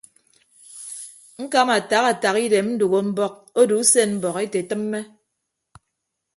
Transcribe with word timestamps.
Ñkama 1.43 1.73
ataha 1.79 2.07
ataha 2.13 2.37
idem 2.45 2.67
ndәgho 2.75 2.99
mbọk 3.09 3.33
odo 3.59 3.73
usen 3.81 4.09
mbọk 4.17 4.37
ete 4.45 4.59
tịmme. 4.69 4.99